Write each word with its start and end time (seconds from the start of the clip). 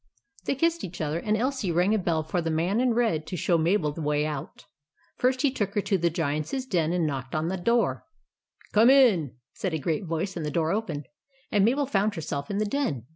They 0.45 0.55
kissed 0.55 0.83
each 0.83 0.99
other; 0.99 1.19
and 1.19 1.37
Elsie 1.37 1.71
rang 1.71 1.93
a 1.93 1.99
bell 1.99 2.23
for 2.23 2.41
the 2.41 2.49
man 2.49 2.79
in 2.81 2.95
red 2.95 3.27
to 3.27 3.37
show 3.37 3.59
Mabel 3.59 3.91
the 3.91 4.01
way 4.01 4.25
out. 4.25 4.65
First, 5.17 5.43
he 5.43 5.51
took 5.51 5.75
her 5.75 5.81
to 5.81 5.95
the 5.99 6.09
Giant's 6.09 6.65
den, 6.65 6.91
and 6.91 7.05
knocked 7.05 7.35
on 7.35 7.49
the 7.49 7.55
door." 7.55 8.05
COME 8.73 8.89
IN!" 8.89 9.35
said 9.53 9.75
a 9.75 9.77
great 9.77 10.05
voice, 10.07 10.35
and 10.35 10.43
the 10.43 10.49
door 10.49 10.71
opened, 10.71 11.07
and 11.51 11.63
Mabel 11.63 11.85
found 11.85 12.15
herself 12.15 12.49
in 12.49 12.57
the 12.57 12.65
den. 12.65 13.05